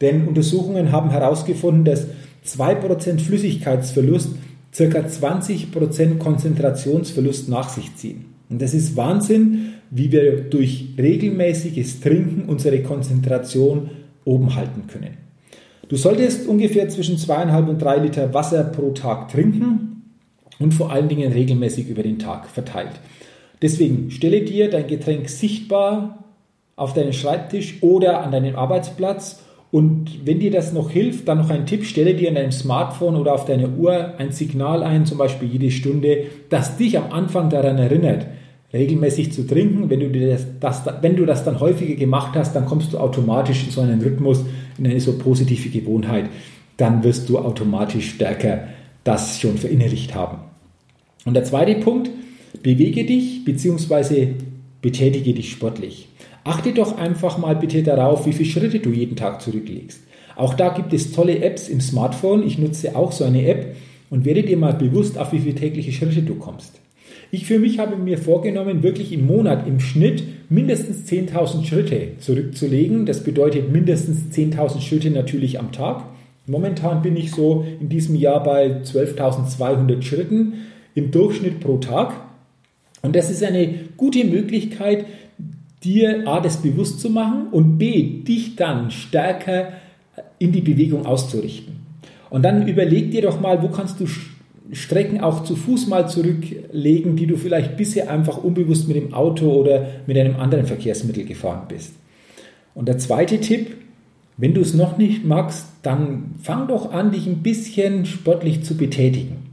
Denn 0.00 0.26
Untersuchungen 0.26 0.90
haben 0.90 1.10
herausgefunden, 1.10 1.84
dass 1.84 2.06
2% 2.46 3.18
Flüssigkeitsverlust 3.18 4.30
ca. 4.74 4.82
20% 4.84 6.16
Konzentrationsverlust 6.16 7.50
nach 7.50 7.68
sich 7.68 7.94
ziehen. 7.96 8.24
Und 8.48 8.62
das 8.62 8.72
ist 8.72 8.96
Wahnsinn, 8.96 9.74
wie 9.90 10.12
wir 10.12 10.42
durch 10.42 10.88
regelmäßiges 10.98 12.00
Trinken 12.00 12.48
unsere 12.48 12.82
Konzentration 12.82 13.90
oben 14.24 14.54
halten 14.54 14.86
können. 14.86 15.16
Du 15.88 15.96
solltest 15.96 16.46
ungefähr 16.46 16.88
zwischen 16.88 17.16
zweieinhalb 17.16 17.68
und 17.68 17.80
drei 17.80 17.96
Liter 17.96 18.34
Wasser 18.34 18.64
pro 18.64 18.90
Tag 18.90 19.28
trinken 19.28 20.02
und 20.58 20.74
vor 20.74 20.92
allen 20.92 21.08
Dingen 21.08 21.32
regelmäßig 21.32 21.88
über 21.88 22.02
den 22.02 22.18
Tag 22.18 22.48
verteilt. 22.48 22.92
Deswegen 23.62 24.10
stelle 24.10 24.42
dir 24.42 24.70
dein 24.70 24.86
Getränk 24.86 25.28
sichtbar 25.28 26.24
auf 26.76 26.92
deinen 26.92 27.12
Schreibtisch 27.12 27.82
oder 27.82 28.22
an 28.22 28.32
deinem 28.32 28.54
Arbeitsplatz 28.54 29.42
und 29.70 30.26
wenn 30.26 30.40
dir 30.40 30.50
das 30.50 30.72
noch 30.72 30.90
hilft, 30.90 31.28
dann 31.28 31.38
noch 31.38 31.50
ein 31.50 31.66
Tipp, 31.66 31.84
stelle 31.84 32.14
dir 32.14 32.28
in 32.28 32.36
deinem 32.36 32.52
Smartphone 32.52 33.16
oder 33.16 33.34
auf 33.34 33.44
deiner 33.44 33.68
Uhr 33.76 34.14
ein 34.18 34.32
Signal 34.32 34.82
ein, 34.82 35.04
zum 35.04 35.18
Beispiel 35.18 35.48
jede 35.48 35.70
Stunde, 35.70 36.24
das 36.48 36.76
dich 36.78 36.96
am 36.96 37.12
Anfang 37.12 37.50
daran 37.50 37.76
erinnert, 37.76 38.26
regelmäßig 38.72 39.32
zu 39.32 39.46
trinken. 39.46 39.88
Wenn 39.90 40.00
du, 40.00 40.10
das, 40.10 40.46
das, 40.60 40.82
wenn 41.00 41.16
du 41.16 41.24
das 41.26 41.44
dann 41.44 41.60
häufiger 41.60 41.94
gemacht 41.94 42.32
hast, 42.34 42.54
dann 42.54 42.66
kommst 42.66 42.92
du 42.92 42.98
automatisch 42.98 43.64
in 43.64 43.70
so 43.70 43.80
einen 43.80 44.00
Rhythmus, 44.00 44.44
in 44.76 44.86
eine 44.86 45.00
so 45.00 45.18
positive 45.18 45.68
Gewohnheit. 45.68 46.26
Dann 46.76 47.02
wirst 47.02 47.28
du 47.28 47.38
automatisch 47.38 48.10
stärker 48.10 48.68
das 49.04 49.40
schon 49.40 49.56
verinnerlicht 49.56 50.14
haben. 50.14 50.38
Und 51.24 51.34
der 51.34 51.44
zweite 51.44 51.76
Punkt, 51.76 52.10
bewege 52.62 53.04
dich 53.04 53.44
bzw. 53.44 54.34
betätige 54.82 55.34
dich 55.34 55.50
sportlich. 55.50 56.08
Achte 56.44 56.72
doch 56.72 56.96
einfach 56.96 57.38
mal 57.38 57.56
bitte 57.56 57.82
darauf, 57.82 58.26
wie 58.26 58.32
viele 58.32 58.48
Schritte 58.48 58.78
du 58.80 58.90
jeden 58.90 59.16
Tag 59.16 59.42
zurücklegst. 59.42 60.00
Auch 60.36 60.54
da 60.54 60.68
gibt 60.68 60.92
es 60.92 61.12
tolle 61.12 61.40
Apps 61.42 61.68
im 61.68 61.80
Smartphone. 61.80 62.46
Ich 62.46 62.58
nutze 62.58 62.94
auch 62.96 63.12
so 63.12 63.24
eine 63.24 63.44
App 63.46 63.76
und 64.08 64.24
werde 64.24 64.42
dir 64.42 64.56
mal 64.56 64.72
bewusst, 64.72 65.18
auf 65.18 65.32
wie 65.32 65.40
viele 65.40 65.56
tägliche 65.56 65.92
Schritte 65.92 66.22
du 66.22 66.36
kommst. 66.36 66.80
Ich 67.30 67.44
für 67.44 67.58
mich 67.58 67.78
habe 67.78 67.96
mir 67.96 68.16
vorgenommen, 68.16 68.82
wirklich 68.82 69.12
im 69.12 69.26
Monat 69.26 69.66
im 69.66 69.80
Schnitt 69.80 70.22
mindestens 70.48 71.10
10.000 71.10 71.66
Schritte 71.66 72.12
zurückzulegen. 72.18 73.04
Das 73.04 73.22
bedeutet 73.22 73.70
mindestens 73.70 74.34
10.000 74.34 74.80
Schritte 74.80 75.10
natürlich 75.10 75.58
am 75.58 75.70
Tag. 75.70 76.04
Momentan 76.46 77.02
bin 77.02 77.16
ich 77.16 77.32
so 77.32 77.66
in 77.80 77.90
diesem 77.90 78.16
Jahr 78.16 78.42
bei 78.42 78.80
12.200 78.82 80.00
Schritten 80.00 80.54
im 80.94 81.10
Durchschnitt 81.10 81.60
pro 81.60 81.76
Tag. 81.76 82.14
Und 83.02 83.14
das 83.14 83.30
ist 83.30 83.44
eine 83.44 83.74
gute 83.98 84.24
Möglichkeit, 84.24 85.04
dir 85.84 86.26
A, 86.26 86.40
das 86.40 86.62
bewusst 86.62 87.00
zu 87.00 87.10
machen 87.10 87.48
und 87.50 87.76
B, 87.76 88.22
dich 88.22 88.56
dann 88.56 88.90
stärker 88.90 89.74
in 90.38 90.52
die 90.52 90.62
Bewegung 90.62 91.04
auszurichten. 91.04 91.76
Und 92.30 92.42
dann 92.42 92.66
überleg 92.66 93.10
dir 93.10 93.22
doch 93.22 93.40
mal, 93.40 93.62
wo 93.62 93.68
kannst 93.68 94.00
du 94.00 94.06
Strecken 94.72 95.20
auch 95.20 95.44
zu 95.44 95.56
Fuß 95.56 95.86
mal 95.86 96.08
zurücklegen, 96.08 97.16
die 97.16 97.26
du 97.26 97.36
vielleicht 97.36 97.76
bisher 97.76 98.10
einfach 98.10 98.42
unbewusst 98.42 98.86
mit 98.88 98.96
dem 98.96 99.14
Auto 99.14 99.50
oder 99.50 99.86
mit 100.06 100.18
einem 100.18 100.36
anderen 100.36 100.66
Verkehrsmittel 100.66 101.24
gefahren 101.24 101.66
bist. 101.68 101.94
Und 102.74 102.86
der 102.86 102.98
zweite 102.98 103.40
Tipp, 103.40 103.76
wenn 104.36 104.54
du 104.54 104.60
es 104.60 104.74
noch 104.74 104.98
nicht 104.98 105.24
magst, 105.24 105.66
dann 105.82 106.34
fang 106.42 106.68
doch 106.68 106.92
an, 106.92 107.12
dich 107.12 107.26
ein 107.26 107.42
bisschen 107.42 108.06
sportlich 108.06 108.62
zu 108.62 108.76
betätigen. 108.76 109.48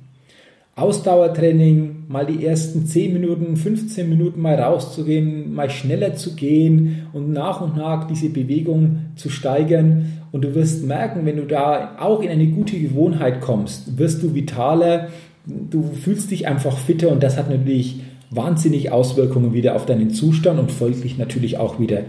Ausdauertraining, 0.76 2.04
mal 2.10 2.26
die 2.26 2.46
ersten 2.46 2.86
10 2.86 3.14
Minuten, 3.14 3.56
15 3.56 4.10
Minuten 4.10 4.42
mal 4.42 4.56
rauszugehen, 4.56 5.56
mal 5.56 5.70
schneller 5.70 6.16
zu 6.16 6.36
gehen 6.36 7.08
und 7.14 7.32
nach 7.32 7.62
und 7.62 7.78
nach 7.78 8.06
diese 8.08 8.30
Bewegung 8.30 8.98
zu 9.16 9.30
steigern. 9.30 10.22
Und 10.36 10.42
du 10.42 10.54
wirst 10.54 10.84
merken, 10.84 11.26
wenn 11.26 11.38
du 11.38 11.46
da 11.46 11.96
auch 11.98 12.22
in 12.22 12.28
eine 12.28 12.48
gute 12.48 12.78
Gewohnheit 12.78 13.40
kommst, 13.40 13.98
wirst 13.98 14.22
du 14.22 14.36
vitaler, 14.36 15.08
du 15.46 15.84
fühlst 15.94 16.30
dich 16.30 16.46
einfach 16.46 16.78
fitter 16.78 17.10
und 17.10 17.24
das 17.24 17.38
hat 17.38 17.50
natürlich 17.50 18.02
wahnsinnig 18.32 18.92
Auswirkungen 18.92 19.54
wieder 19.54 19.78
auf 19.78 19.86
deinen 19.86 20.10
Zustand 20.10 20.60
und 20.60 20.74
folglich 20.74 21.18
natürlich 21.18 21.58
auch 21.58 21.80
wieder 21.80 22.02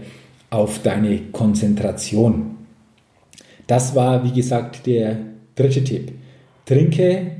auf 0.49 0.81
deine 0.83 1.19
Konzentration. 1.31 2.57
Das 3.65 3.95
war, 3.95 4.25
wie 4.25 4.33
gesagt, 4.33 4.87
der 4.87 5.19
dritte 5.55 5.85
Tipp. 5.85 6.11
Trinke 6.65 7.31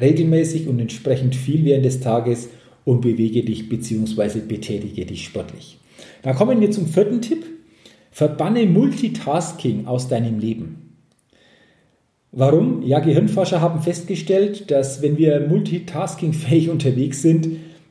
regelmäßig 0.00 0.68
und 0.68 0.78
entsprechend 0.78 1.34
viel 1.34 1.64
während 1.64 1.84
des 1.84 1.98
Tages 1.98 2.48
und 2.84 3.00
bewege 3.00 3.42
dich 3.42 3.68
bzw. 3.68 4.38
betätige 4.46 5.04
dich 5.04 5.24
sportlich. 5.24 5.80
Dann 6.22 6.36
kommen 6.36 6.60
wir 6.60 6.70
zum 6.70 6.86
vierten 6.86 7.22
Tipp. 7.22 7.57
Verbanne 8.18 8.66
Multitasking 8.66 9.86
aus 9.86 10.08
deinem 10.08 10.40
Leben. 10.40 10.96
Warum? 12.32 12.82
Ja, 12.82 12.98
Gehirnforscher 12.98 13.60
haben 13.60 13.80
festgestellt, 13.80 14.72
dass 14.72 15.02
wenn 15.02 15.18
wir 15.18 15.46
multitaskingfähig 15.46 16.68
unterwegs 16.68 17.22
sind, 17.22 17.46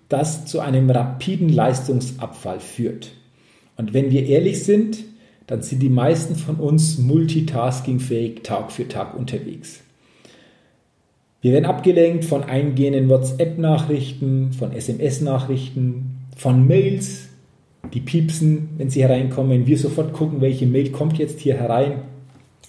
das 0.09 0.45
zu 0.45 0.59
einem 0.59 0.89
rapiden 0.89 1.47
Leistungsabfall 1.47 2.59
führt. 2.59 3.13
Und 3.77 3.93
wenn 3.93 4.11
wir 4.11 4.25
ehrlich 4.25 4.65
sind, 4.65 4.97
dann 5.45 5.61
sind 5.61 5.81
die 5.81 5.87
meisten 5.87 6.35
von 6.35 6.55
uns 6.55 6.97
multitaskingfähig 6.97 8.41
Tag 8.43 8.73
für 8.73 8.89
Tag 8.89 9.17
unterwegs. 9.17 9.79
Wir 11.39 11.53
werden 11.53 11.63
abgelenkt 11.63 12.25
von 12.25 12.43
eingehenden 12.43 13.07
WhatsApp-Nachrichten, 13.07 14.51
von 14.51 14.73
SMS-Nachrichten, 14.73 16.17
von 16.35 16.67
Mails, 16.67 17.26
die 17.97 18.03
piepsen, 18.03 18.69
wenn 18.77 18.91
sie 18.91 19.01
hereinkommen. 19.01 19.65
Wir 19.65 19.77
sofort 19.77 20.13
gucken, 20.13 20.39
welche 20.39 20.67
Mail 20.67 20.91
kommt 20.91 21.17
jetzt 21.17 21.39
hier 21.39 21.55
herein. 21.55 21.93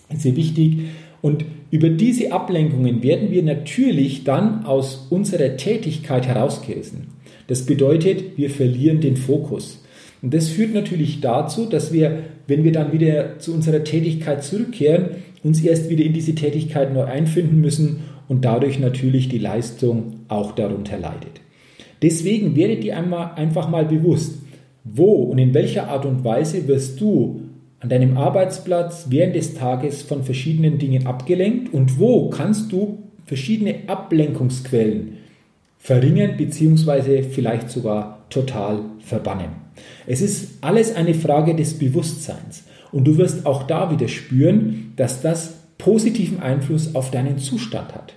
Das 0.09 0.19
ist 0.19 0.23
sehr 0.23 0.37
wichtig. 0.37 0.79
Und 1.21 1.45
über 1.71 1.91
diese 1.91 2.33
Ablenkungen 2.33 3.03
werden 3.03 3.31
wir 3.31 3.43
natürlich 3.43 4.25
dann 4.25 4.65
aus 4.65 5.07
unserer 5.11 5.59
Tätigkeit 5.59 6.27
herausgerissen. 6.27 7.09
Das 7.47 7.67
bedeutet, 7.67 8.39
wir 8.39 8.49
verlieren 8.49 9.03
den 9.03 9.19
Fokus. 9.19 9.85
Und 10.23 10.33
das 10.33 10.49
führt 10.49 10.73
natürlich 10.73 11.21
dazu, 11.21 11.67
dass 11.67 11.93
wir, 11.93 12.23
wenn 12.47 12.65
wir 12.65 12.73
dann 12.73 12.93
wieder 12.93 13.39
zu 13.39 13.53
unserer 13.53 13.85
Tätigkeit 13.85 14.43
zurückkehren, 14.43 15.11
uns 15.45 15.63
erst 15.63 15.91
wieder 15.91 16.05
in 16.05 16.15
diese 16.15 16.35
Tätigkeit 16.35 16.95
neu 16.95 17.05
einfinden 17.05 17.61
müssen 17.61 18.01
und 18.29 18.47
dadurch 18.47 18.79
natürlich 18.79 19.29
die 19.29 19.39
Leistung 19.39 20.21
auch 20.29 20.53
darunter 20.53 20.99
leidet. 20.99 21.43
Deswegen 22.01 22.57
werde 22.57 22.77
dir 22.77 22.97
einmal, 22.97 23.33
einfach 23.35 23.69
mal 23.69 23.85
bewusst, 23.85 24.39
wo 24.95 25.23
und 25.25 25.39
in 25.39 25.55
welcher 25.55 25.89
Art 25.89 26.07
und 26.07 26.25
Weise 26.25 26.67
wirst 26.69 27.01
du 27.01 27.43
an 27.81 27.89
deinem 27.89 28.17
Arbeitsplatz 28.17 29.07
während 29.09 29.37
des 29.37 29.55
Tages 29.55 30.03
von 30.03 30.25
verschiedenen 30.25 30.79
Dingen 30.79 31.07
abgelenkt 31.07 31.73
und 31.73 31.99
wo 31.99 32.29
kannst 32.31 32.73
du 32.73 32.99
verschiedene 33.25 33.89
Ablenkungsquellen 33.89 35.19
verringern 35.79 36.37
bzw. 36.37 37.23
vielleicht 37.23 37.71
sogar 37.71 38.25
total 38.31 38.81
verbannen. 38.99 39.51
Es 40.07 40.21
ist 40.21 40.59
alles 40.61 40.95
eine 40.95 41.15
Frage 41.15 41.55
des 41.55 41.79
Bewusstseins 41.79 42.65
und 42.91 43.05
du 43.05 43.17
wirst 43.17 43.47
auch 43.47 43.63
da 43.63 43.91
wieder 43.91 44.09
spüren, 44.09 44.93
dass 44.97 45.23
das 45.23 45.55
positiven 45.79 46.41
Einfluss 46.41 46.95
auf 46.95 47.11
deinen 47.11 47.39
Zustand 47.39 47.95
hat. 47.95 48.15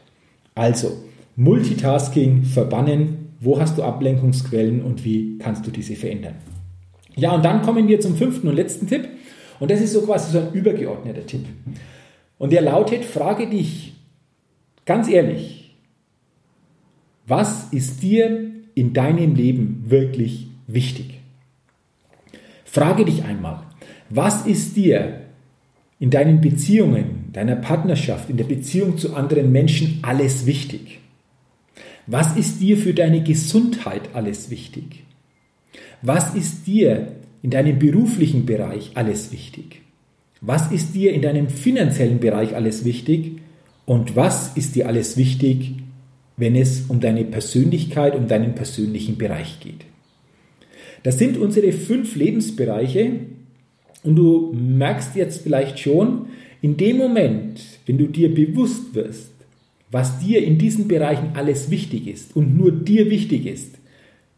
Also, 0.55 0.91
Multitasking 1.35 2.43
verbannen, 2.43 3.29
wo 3.39 3.59
hast 3.59 3.77
du 3.77 3.83
Ablenkungsquellen 3.83 4.81
und 4.81 5.05
wie 5.05 5.37
kannst 5.37 5.65
du 5.65 5.71
diese 5.71 5.95
verändern? 5.95 6.35
Ja, 7.15 7.31
und 7.31 7.43
dann 7.43 7.61
kommen 7.61 7.87
wir 7.87 7.99
zum 7.99 8.15
fünften 8.15 8.47
und 8.47 8.55
letzten 8.55 8.87
Tipp. 8.87 9.07
Und 9.59 9.69
das 9.69 9.81
ist 9.81 9.93
so 9.93 10.01
quasi 10.01 10.31
so 10.31 10.39
ein 10.39 10.53
übergeordneter 10.53 11.25
Tipp. 11.25 11.45
Und 12.37 12.51
der 12.51 12.61
lautet, 12.61 13.05
frage 13.05 13.47
dich 13.47 13.93
ganz 14.85 15.07
ehrlich, 15.07 15.75
was 17.27 17.71
ist 17.71 18.01
dir 18.01 18.51
in 18.73 18.93
deinem 18.93 19.35
Leben 19.35 19.85
wirklich 19.87 20.47
wichtig? 20.67 21.19
Frage 22.65 23.05
dich 23.05 23.23
einmal, 23.23 23.63
was 24.09 24.45
ist 24.45 24.75
dir 24.75 25.21
in 25.99 26.09
deinen 26.09 26.41
Beziehungen, 26.41 27.29
deiner 27.31 27.55
Partnerschaft, 27.55 28.29
in 28.29 28.37
der 28.37 28.45
Beziehung 28.45 28.97
zu 28.97 29.15
anderen 29.15 29.51
Menschen 29.51 29.99
alles 30.01 30.45
wichtig? 30.45 30.99
Was 32.07 32.35
ist 32.35 32.59
dir 32.59 32.77
für 32.77 32.93
deine 32.93 33.21
Gesundheit 33.21 34.09
alles 34.13 34.49
wichtig? 34.49 35.03
Was 36.01 36.33
ist 36.35 36.65
dir 36.65 37.13
in 37.43 37.51
deinem 37.51 37.79
beruflichen 37.79 38.45
Bereich 38.45 38.91
alles 38.95 39.31
wichtig? 39.31 39.81
Was 40.41 40.71
ist 40.71 40.95
dir 40.95 41.13
in 41.13 41.21
deinem 41.21 41.49
finanziellen 41.49 42.19
Bereich 42.19 42.55
alles 42.55 42.83
wichtig? 42.85 43.39
Und 43.85 44.15
was 44.15 44.55
ist 44.57 44.75
dir 44.75 44.87
alles 44.87 45.17
wichtig, 45.17 45.75
wenn 46.37 46.55
es 46.55 46.85
um 46.87 46.99
deine 46.99 47.23
Persönlichkeit, 47.25 48.15
um 48.15 48.27
deinen 48.27 48.55
persönlichen 48.55 49.17
Bereich 49.17 49.59
geht? 49.59 49.85
Das 51.03 51.19
sind 51.19 51.37
unsere 51.37 51.71
fünf 51.71 52.15
Lebensbereiche, 52.15 53.11
Und 54.03 54.15
du 54.15 54.51
merkst 54.53 55.15
jetzt 55.15 55.43
vielleicht 55.43 55.79
schon, 55.79 56.27
in 56.61 56.77
dem 56.77 56.97
Moment, 56.97 57.61
wenn 57.85 57.97
du 57.97 58.07
dir 58.07 58.33
bewusst 58.33 58.95
wirst, 58.95 59.31
was 59.91 60.19
dir 60.19 60.43
in 60.43 60.57
diesen 60.57 60.87
Bereichen 60.87 61.31
alles 61.33 61.69
wichtig 61.69 62.07
ist 62.07 62.35
und 62.35 62.57
nur 62.57 62.71
dir 62.71 63.09
wichtig 63.09 63.45
ist, 63.45 63.75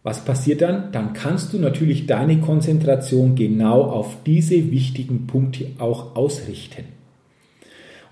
was 0.03 0.25
passiert 0.25 0.61
dann? 0.61 0.91
Dann 0.91 1.13
kannst 1.13 1.53
du 1.53 1.59
natürlich 1.59 2.05
deine 2.05 2.39
Konzentration 2.39 3.35
genau 3.35 3.83
auf 3.83 4.17
diese 4.25 4.71
wichtigen 4.71 5.27
Punkte 5.27 5.67
auch 5.79 6.15
ausrichten. 6.15 6.83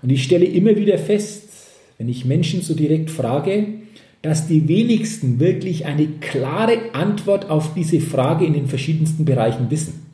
Und 0.02 0.10
ich 0.10 0.24
stelle 0.24 0.46
immer 0.46 0.74
wieder 0.76 0.98
fest, 0.98 1.50
wenn 1.98 2.08
ich 2.08 2.24
Menschen 2.24 2.62
so 2.62 2.74
direkt 2.74 3.10
frage, 3.10 3.66
dass 4.22 4.46
die 4.46 4.68
wenigsten 4.68 5.38
wirklich 5.38 5.84
eine 5.84 6.06
klare 6.20 6.94
Antwort 6.94 7.50
auf 7.50 7.74
diese 7.74 8.00
Frage 8.00 8.46
in 8.46 8.54
den 8.54 8.68
verschiedensten 8.68 9.24
Bereichen 9.24 9.70
wissen. 9.70 10.06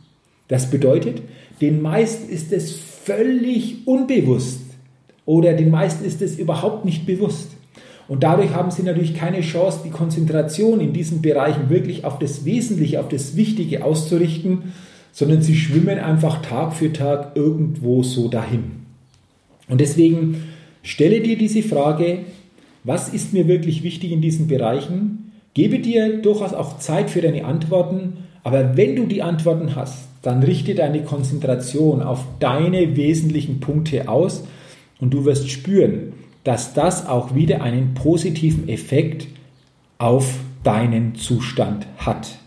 Das 0.48 0.70
bedeutet, 0.70 1.22
den 1.60 1.80
meisten 1.80 2.30
ist 2.30 2.52
es 2.52 2.72
völlig 2.72 3.86
unbewusst 3.86 4.60
oder 5.26 5.52
den 5.52 5.70
meisten 5.70 6.04
ist 6.04 6.22
es 6.22 6.38
überhaupt 6.38 6.84
nicht 6.84 7.06
bewusst. 7.06 7.50
Und 8.08 8.22
dadurch 8.22 8.54
haben 8.54 8.70
sie 8.70 8.82
natürlich 8.82 9.14
keine 9.14 9.42
Chance, 9.42 9.80
die 9.84 9.90
Konzentration 9.90 10.80
in 10.80 10.94
diesen 10.94 11.20
Bereichen 11.20 11.68
wirklich 11.68 12.06
auf 12.06 12.18
das 12.18 12.46
Wesentliche, 12.46 13.00
auf 13.00 13.08
das 13.08 13.36
Wichtige 13.36 13.84
auszurichten, 13.84 14.72
sondern 15.12 15.42
sie 15.42 15.54
schwimmen 15.54 15.98
einfach 15.98 16.40
Tag 16.40 16.74
für 16.74 16.92
Tag 16.92 17.32
irgendwo 17.34 18.02
so 18.02 18.28
dahin. 18.28 18.86
Und 19.68 19.80
deswegen 19.80 20.42
stelle 20.82 21.20
dir 21.20 21.36
diese 21.36 21.62
Frage, 21.62 22.20
was 22.84 23.10
ist 23.10 23.34
mir 23.34 23.46
wirklich 23.46 23.82
wichtig 23.82 24.12
in 24.12 24.22
diesen 24.22 24.48
Bereichen? 24.48 25.32
Gebe 25.52 25.78
dir 25.78 26.22
durchaus 26.22 26.54
auch 26.54 26.78
Zeit 26.78 27.10
für 27.10 27.20
deine 27.20 27.44
Antworten, 27.44 28.18
aber 28.42 28.76
wenn 28.78 28.96
du 28.96 29.04
die 29.04 29.22
Antworten 29.22 29.76
hast, 29.76 30.08
dann 30.22 30.42
richte 30.42 30.74
deine 30.74 31.02
Konzentration 31.02 32.02
auf 32.02 32.24
deine 32.40 32.96
wesentlichen 32.96 33.60
Punkte 33.60 34.08
aus 34.08 34.44
und 35.00 35.12
du 35.12 35.24
wirst 35.24 35.50
spüren, 35.50 36.12
dass 36.48 36.72
das 36.72 37.06
auch 37.06 37.34
wieder 37.34 37.60
einen 37.60 37.92
positiven 37.92 38.70
Effekt 38.70 39.26
auf 39.98 40.38
deinen 40.64 41.14
Zustand 41.14 41.86
hat. 41.98 42.38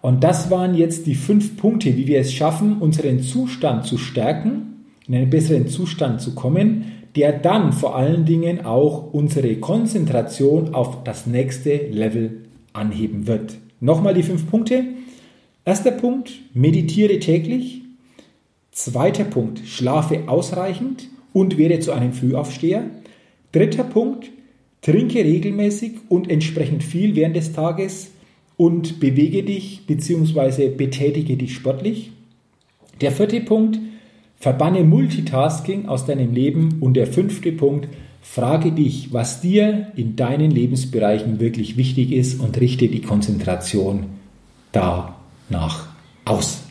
Und 0.00 0.24
das 0.24 0.50
waren 0.50 0.74
jetzt 0.74 1.06
die 1.06 1.14
fünf 1.14 1.56
Punkte, 1.56 1.96
wie 1.96 2.08
wir 2.08 2.18
es 2.18 2.32
schaffen, 2.32 2.78
unseren 2.78 3.22
Zustand 3.22 3.86
zu 3.86 3.96
stärken, 3.96 4.86
in 5.06 5.14
einen 5.14 5.30
besseren 5.30 5.68
Zustand 5.68 6.20
zu 6.20 6.34
kommen, 6.34 6.86
der 7.14 7.38
dann 7.38 7.72
vor 7.72 7.94
allen 7.94 8.24
Dingen 8.24 8.66
auch 8.66 9.12
unsere 9.12 9.54
Konzentration 9.54 10.74
auf 10.74 11.04
das 11.04 11.28
nächste 11.28 11.76
Level 11.76 12.42
anheben 12.72 13.28
wird. 13.28 13.54
Nochmal 13.78 14.14
die 14.14 14.24
fünf 14.24 14.50
Punkte. 14.50 14.82
Erster 15.64 15.92
Punkt, 15.92 16.32
meditiere 16.54 17.20
täglich. 17.20 17.82
Zweiter 18.72 19.22
Punkt, 19.22 19.60
schlafe 19.60 20.24
ausreichend 20.26 21.06
und 21.34 21.58
werde 21.58 21.80
zu 21.80 21.92
einem 21.92 22.14
Frühaufsteher. 22.14 22.86
Dritter 23.52 23.84
Punkt, 23.84 24.30
trinke 24.80 25.18
regelmäßig 25.18 25.92
und 26.08 26.30
entsprechend 26.30 26.82
viel 26.82 27.14
während 27.14 27.36
des 27.36 27.52
Tages 27.52 28.12
und 28.56 29.00
bewege 29.00 29.42
dich 29.42 29.82
bzw. 29.86 30.68
betätige 30.68 31.36
dich 31.36 31.54
sportlich. 31.54 32.12
Der 33.00 33.12
vierte 33.12 33.40
Punkt, 33.40 33.78
verbanne 34.38 34.84
Multitasking 34.84 35.86
aus 35.86 36.06
deinem 36.06 36.32
Leben. 36.32 36.78
Und 36.80 36.94
der 36.94 37.06
fünfte 37.06 37.50
Punkt, 37.52 37.88
frage 38.20 38.72
dich, 38.72 39.12
was 39.12 39.40
dir 39.40 39.88
in 39.96 40.16
deinen 40.16 40.50
Lebensbereichen 40.50 41.40
wirklich 41.40 41.76
wichtig 41.76 42.12
ist 42.12 42.40
und 42.40 42.60
richte 42.60 42.88
die 42.88 43.02
Konzentration 43.02 44.06
danach 44.72 45.88
aus. 46.24 46.62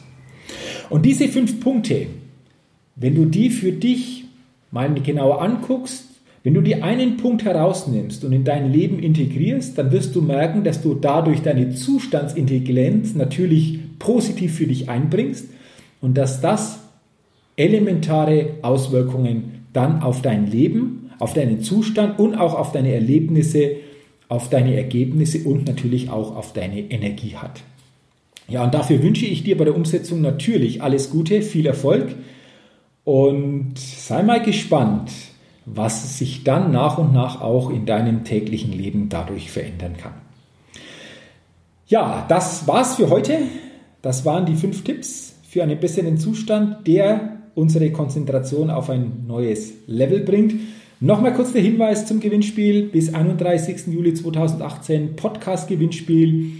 Und 0.90 1.06
diese 1.06 1.28
fünf 1.28 1.60
Punkte, 1.60 2.08
wenn 2.96 3.16
du 3.16 3.26
die 3.26 3.50
für 3.50 3.72
dich 3.72 4.23
mal 4.74 4.94
genauer 4.96 5.42
anguckst, 5.42 6.10
wenn 6.44 6.56
du 6.56 6.62
dir 6.62 6.84
einen 6.84 7.16
Punkt 7.16 7.46
herausnimmst 7.46 8.26
und 8.26 8.34
in 8.34 8.44
dein 8.44 8.74
Leben 8.74 9.00
integrierst, 9.00 9.78
dann 9.78 9.94
wirst 9.94 10.14
du 10.14 10.22
merken, 10.22 10.66
dass 10.66 10.82
du 10.82 10.94
dadurch 10.94 11.42
deine 11.42 11.74
Zustandsintelligenz 11.74 13.16
natürlich 13.16 13.80
positiv 14.00 14.56
für 14.56 14.68
dich 14.68 14.90
einbringst 14.90 15.46
und 16.02 16.18
dass 16.18 16.42
das 16.42 16.80
elementare 17.56 18.56
Auswirkungen 18.62 19.68
dann 19.72 20.02
auf 20.02 20.22
dein 20.22 20.52
Leben, 20.52 21.12
auf 21.20 21.34
deinen 21.34 21.62
Zustand 21.62 22.20
und 22.20 22.36
auch 22.36 22.56
auf 22.56 22.74
deine 22.74 22.94
Erlebnisse, 22.94 23.78
auf 24.28 24.50
deine 24.50 24.76
Ergebnisse 24.76 25.48
und 25.48 25.66
natürlich 25.66 26.10
auch 26.10 26.36
auf 26.36 26.52
deine 26.52 26.80
Energie 26.80 27.36
hat. 27.36 27.62
Ja, 28.50 28.66
und 28.66 28.74
dafür 28.74 29.02
wünsche 29.02 29.26
ich 29.26 29.44
dir 29.44 29.58
bei 29.58 29.64
der 29.64 29.76
Umsetzung 29.76 30.20
natürlich 30.20 30.82
alles 30.84 31.10
Gute, 31.10 31.42
viel 31.42 31.66
Erfolg. 31.66 32.16
Und 33.04 33.78
sei 33.78 34.24
mal 34.24 34.42
gespannt, 34.42 35.12
was 35.66 36.18
sich 36.18 36.44
dann 36.44 36.72
nach 36.72 36.98
und 36.98 37.14
nach 37.14 37.42
auch 37.42 37.70
in 37.70 37.86
deinem 37.86 38.24
täglichen 38.24 38.72
Leben 38.72 39.10
dadurch 39.10 39.52
verändern 39.52 39.96
kann. 39.98 40.14
Ja, 41.88 42.26
das 42.28 42.68
war's 42.68 42.96
für 42.96 43.10
heute. 43.10 43.40
Das 44.02 44.26
waren 44.26 44.46
die 44.46 44.56
fünf 44.56 44.84
Tipps 44.84 45.36
für 45.48 45.64
einen 45.64 45.80
besseren 45.80 46.18
Zustand, 46.18 46.88
der 46.88 47.38
unsere 47.56 47.92
Konzentration 47.92 48.70
auf 48.70 48.90
ein 48.90 49.26
neues 49.28 49.74
Level 49.88 50.22
bringt. 50.22 50.56
Nochmal 51.00 51.34
kurz 51.34 51.52
der 51.52 51.62
Hinweis 51.62 52.06
zum 52.06 52.20
Gewinnspiel 52.20 52.84
bis 52.84 53.14
31. 53.14 53.88
Juli 53.88 54.14
2018 54.14 55.16
Podcast-Gewinnspiel. 55.16 56.54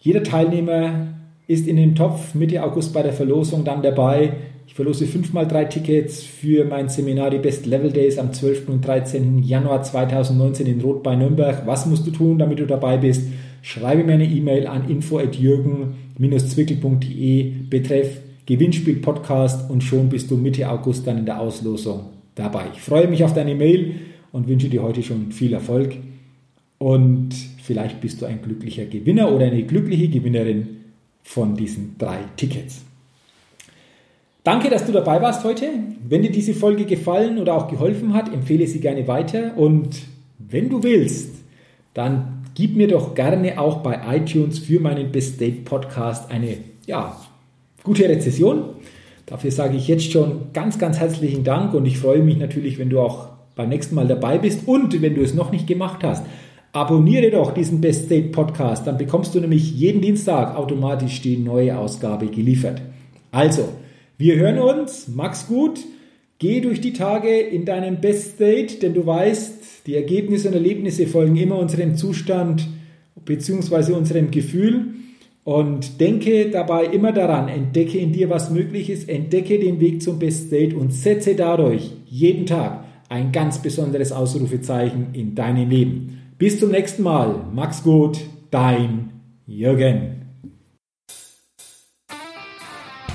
Jeder 0.00 0.22
Teilnehmer 0.22 1.08
ist 1.46 1.66
in 1.66 1.76
dem 1.76 1.94
Topf 1.94 2.34
Mitte 2.34 2.62
August 2.62 2.92
bei 2.92 3.02
der 3.02 3.12
Verlosung 3.12 3.64
dann 3.64 3.82
dabei. 3.82 4.32
Verlose 4.78 5.08
fünfmal 5.08 5.48
drei 5.48 5.64
Tickets 5.64 6.22
für 6.22 6.64
mein 6.64 6.88
Seminar 6.88 7.30
Die 7.30 7.38
Best 7.38 7.66
Level 7.66 7.90
Days 7.90 8.16
am 8.16 8.32
12. 8.32 8.68
und 8.68 8.86
13. 8.86 9.42
Januar 9.42 9.82
2019 9.82 10.68
in 10.68 10.80
Rot 10.80 11.02
bei 11.02 11.16
Nürnberg. 11.16 11.66
Was 11.66 11.86
musst 11.86 12.06
du 12.06 12.12
tun, 12.12 12.38
damit 12.38 12.60
du 12.60 12.64
dabei 12.64 12.96
bist? 12.96 13.26
Schreibe 13.60 14.04
mir 14.04 14.12
eine 14.12 14.26
E-Mail 14.26 14.68
an 14.68 14.88
info.jürgen-zwickel.de 14.88 17.50
betreff 17.68 18.20
Gewinnspiel 18.46 19.00
Podcast 19.00 19.68
und 19.68 19.82
schon 19.82 20.10
bist 20.10 20.30
du 20.30 20.36
Mitte 20.36 20.70
August 20.70 21.08
dann 21.08 21.18
in 21.18 21.26
der 21.26 21.40
Auslosung 21.40 22.10
dabei. 22.36 22.66
Ich 22.72 22.80
freue 22.80 23.08
mich 23.08 23.24
auf 23.24 23.34
deine 23.34 23.56
Mail 23.56 23.96
und 24.30 24.46
wünsche 24.46 24.68
dir 24.68 24.84
heute 24.84 25.02
schon 25.02 25.32
viel 25.32 25.54
Erfolg. 25.54 25.96
Und 26.78 27.30
vielleicht 27.64 28.00
bist 28.00 28.22
du 28.22 28.26
ein 28.26 28.42
glücklicher 28.42 28.84
Gewinner 28.84 29.32
oder 29.32 29.46
eine 29.46 29.64
glückliche 29.64 30.06
Gewinnerin 30.06 30.68
von 31.24 31.56
diesen 31.56 31.96
drei 31.98 32.18
Tickets. 32.36 32.84
Danke, 34.44 34.70
dass 34.70 34.86
du 34.86 34.92
dabei 34.92 35.20
warst 35.20 35.44
heute. 35.44 35.66
Wenn 36.06 36.22
dir 36.22 36.30
diese 36.30 36.54
Folge 36.54 36.84
gefallen 36.84 37.38
oder 37.38 37.54
auch 37.54 37.68
geholfen 37.68 38.14
hat, 38.14 38.32
empfehle 38.32 38.66
sie 38.66 38.80
gerne 38.80 39.06
weiter. 39.06 39.56
Und 39.56 40.00
wenn 40.38 40.68
du 40.68 40.82
willst, 40.82 41.34
dann 41.94 42.44
gib 42.54 42.76
mir 42.76 42.88
doch 42.88 43.14
gerne 43.14 43.60
auch 43.60 43.78
bei 43.78 43.98
iTunes 44.16 44.58
für 44.58 44.80
meinen 44.80 45.12
Best 45.12 45.40
Date 45.40 45.64
Podcast 45.64 46.30
eine 46.30 46.58
ja, 46.86 47.16
gute 47.82 48.08
Rezession. 48.08 48.70
Dafür 49.26 49.50
sage 49.50 49.76
ich 49.76 49.88
jetzt 49.88 50.10
schon 50.10 50.52
ganz, 50.54 50.78
ganz 50.78 50.98
herzlichen 50.98 51.44
Dank 51.44 51.74
und 51.74 51.84
ich 51.84 51.98
freue 51.98 52.22
mich 52.22 52.38
natürlich, 52.38 52.78
wenn 52.78 52.88
du 52.88 53.00
auch 53.00 53.28
beim 53.54 53.68
nächsten 53.68 53.94
Mal 53.94 54.06
dabei 54.06 54.38
bist. 54.38 54.66
Und 54.66 55.02
wenn 55.02 55.14
du 55.14 55.22
es 55.22 55.34
noch 55.34 55.52
nicht 55.52 55.66
gemacht 55.66 56.02
hast, 56.02 56.24
abonniere 56.72 57.30
doch 57.30 57.52
diesen 57.52 57.80
Best 57.80 58.10
Date 58.10 58.32
Podcast. 58.32 58.86
Dann 58.86 58.96
bekommst 58.96 59.34
du 59.34 59.40
nämlich 59.40 59.72
jeden 59.72 60.00
Dienstag 60.00 60.56
automatisch 60.56 61.20
die 61.20 61.36
neue 61.36 61.76
Ausgabe 61.76 62.28
geliefert. 62.28 62.80
Also, 63.30 63.68
wir 64.18 64.36
hören 64.36 64.58
uns, 64.58 65.08
mach's 65.08 65.46
gut, 65.46 65.80
geh 66.40 66.60
durch 66.60 66.80
die 66.80 66.92
Tage 66.92 67.38
in 67.38 67.64
deinem 67.64 68.00
Best 68.00 68.34
State, 68.34 68.80
denn 68.82 68.92
du 68.92 69.06
weißt, 69.06 69.86
die 69.86 69.94
Ergebnisse 69.94 70.48
und 70.48 70.54
Erlebnisse 70.54 71.06
folgen 71.06 71.36
immer 71.36 71.58
unserem 71.58 71.96
Zustand 71.96 72.66
bzw. 73.24 73.92
unserem 73.92 74.30
Gefühl. 74.30 74.88
Und 75.44 76.00
denke 76.00 76.50
dabei 76.50 76.84
immer 76.86 77.12
daran, 77.12 77.48
entdecke 77.48 77.96
in 77.96 78.12
dir, 78.12 78.28
was 78.28 78.50
möglich 78.50 78.90
ist, 78.90 79.08
entdecke 79.08 79.58
den 79.58 79.80
Weg 79.80 80.02
zum 80.02 80.18
Best 80.18 80.48
State 80.48 80.76
und 80.76 80.92
setze 80.92 81.34
dadurch 81.36 81.92
jeden 82.04 82.44
Tag 82.44 82.84
ein 83.08 83.32
ganz 83.32 83.62
besonderes 83.62 84.12
Ausrufezeichen 84.12 85.14
in 85.14 85.34
deinem 85.34 85.70
Leben. 85.70 86.18
Bis 86.36 86.60
zum 86.60 86.70
nächsten 86.70 87.02
Mal. 87.02 87.46
Mach's 87.54 87.82
gut, 87.82 88.18
dein 88.50 89.10
Jürgen. 89.46 90.17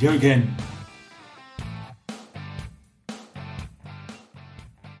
Jürgen. 0.00 0.54